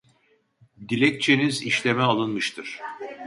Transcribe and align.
Dilekçeniz 0.89 1.61
işleme 1.63 2.03
alınmıştır 2.03 2.79